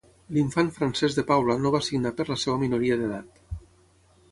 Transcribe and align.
L'infant 0.35 0.71
Francesc 0.77 1.19
de 1.19 1.25
Paula 1.33 1.57
no 1.65 1.73
va 1.77 1.83
signar 1.89 2.13
per 2.21 2.27
la 2.31 2.39
seva 2.47 2.59
minoria 2.65 3.01
d'edat. 3.03 3.41